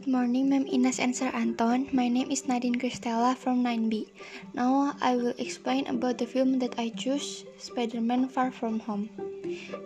Good 0.00 0.16
morning, 0.16 0.48
Ma'am 0.48 0.64
Ines 0.64 0.96
and 0.96 1.12
Sir 1.12 1.28
Anton. 1.28 1.92
My 1.92 2.08
name 2.08 2.32
is 2.32 2.48
Nadine 2.48 2.80
Cristela 2.80 3.36
from 3.36 3.60
9B. 3.60 4.08
Now 4.56 4.96
I 4.96 5.14
will 5.14 5.36
explain 5.36 5.84
about 5.92 6.16
the 6.16 6.24
film 6.24 6.58
that 6.64 6.72
I 6.80 6.88
choose, 6.88 7.44
Spider-Man 7.60 8.32
Far 8.32 8.48
From 8.50 8.80
Home. 8.88 9.12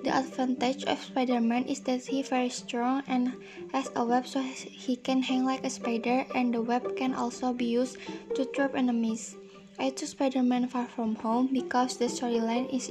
The 0.07 0.15
advantage 0.15 0.85
of 0.85 1.03
Spider-Man 1.03 1.67
is 1.67 1.81
that 1.91 2.07
he 2.07 2.23
very 2.23 2.49
strong 2.49 3.03
and 3.11 3.35
has 3.75 3.91
a 3.99 4.07
web 4.07 4.25
so 4.31 4.39
he 4.39 4.95
can 4.95 5.19
hang 5.21 5.43
like 5.43 5.67
a 5.67 5.71
spider 5.71 6.23
and 6.33 6.55
the 6.55 6.63
web 6.63 6.95
can 6.95 7.19
also 7.19 7.53
be 7.53 7.67
used 7.67 7.99
to 8.39 8.47
trap 8.55 8.79
enemies. 8.79 9.35
I 9.83 9.91
choose 9.91 10.15
Spider-Man 10.15 10.71
Far 10.71 10.87
From 10.87 11.19
Home 11.27 11.51
because 11.51 11.99
the 11.99 12.07
storyline 12.07 12.71
is 12.71 12.87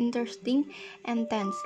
interesting 0.00 0.72
and 1.04 1.28
tense. 1.28 1.60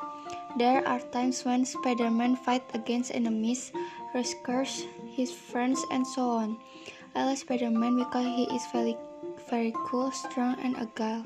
There 0.59 0.83
are 0.83 0.99
times 1.15 1.47
when 1.47 1.65
Spider-Man 1.65 2.35
fights 2.35 2.75
against 2.75 3.15
enemies, 3.15 3.71
rescues 4.15 4.87
his 5.11 5.33
friends, 5.33 5.85
and 5.91 6.07
so 6.07 6.29
on. 6.31 6.59
I 7.15 7.27
like 7.27 7.39
Spider-Man 7.39 7.99
because 7.99 8.25
he 8.25 8.45
is 8.55 8.63
very, 8.73 8.97
very 9.51 9.75
cool, 9.85 10.11
strong, 10.13 10.57
and 10.63 10.77
agile. 10.77 11.25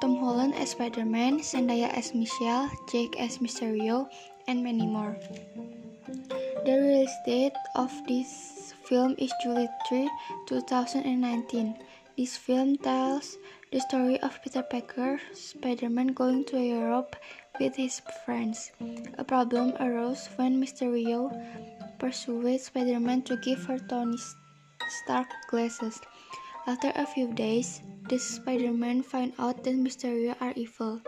Tom 0.00 0.16
Holland 0.16 0.54
as 0.54 0.70
Spider-Man, 0.70 1.40
Zendaya 1.40 1.88
as 1.94 2.14
Michelle, 2.14 2.68
Jake 2.90 3.14
as 3.20 3.38
Mysterio, 3.38 4.08
and 4.48 4.62
many 4.62 4.86
more. 4.86 5.16
The 6.66 6.74
release 6.74 7.16
date 7.24 7.56
of 7.74 7.90
this 8.06 8.74
film 8.84 9.14
is 9.18 9.32
July 9.42 9.68
3, 9.88 10.10
2019. 10.46 11.78
This 12.18 12.36
film 12.36 12.76
tells 12.76 13.38
the 13.72 13.80
story 13.80 14.20
of 14.20 14.36
Peter 14.42 14.62
Parker, 14.62 15.18
Spider-Man 15.32 16.12
going 16.12 16.44
to 16.52 16.60
Europe 16.60 17.16
with 17.58 17.74
his 17.74 18.02
friends. 18.24 18.70
A 19.16 19.24
problem 19.24 19.72
arose 19.80 20.28
when 20.36 20.60
Mysterio 20.60 21.32
persuaded 22.02 22.58
Spider-Man 22.58 23.22
to 23.22 23.38
give 23.38 23.62
her 23.70 23.78
Tony 23.78 24.18
Stark 24.90 25.30
glasses. 25.46 26.02
After 26.66 26.90
a 26.98 27.06
few 27.06 27.30
days, 27.30 27.78
the 28.10 28.18
Spider-Man 28.18 29.06
find 29.06 29.32
out 29.38 29.62
that 29.62 29.78
Mysterio 29.78 30.34
are 30.42 30.52
evil, 30.58 30.98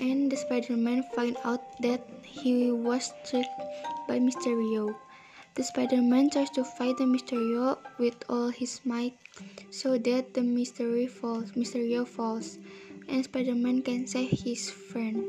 and 0.00 0.32
the 0.32 0.36
Spider-Man 0.40 1.04
find 1.12 1.36
out 1.44 1.60
that 1.84 2.00
he 2.24 2.72
was 2.72 3.12
tricked 3.28 3.60
by 4.08 4.16
Mysterio. 4.16 4.96
The 5.54 5.64
Spider-Man 5.64 6.30
tries 6.30 6.48
to 6.56 6.64
fight 6.64 6.96
the 6.96 7.04
Mysterio 7.04 7.76
with 8.00 8.16
all 8.32 8.48
his 8.48 8.80
might 8.88 9.12
so 9.68 9.98
that 9.98 10.32
the 10.32 10.40
mystery 10.40 11.06
falls, 11.06 11.52
Mysterio 11.52 12.08
falls, 12.08 12.56
and 13.08 13.24
Spider-Man 13.24 13.82
can 13.82 14.06
save 14.06 14.32
his 14.32 14.70
friend. 14.70 15.24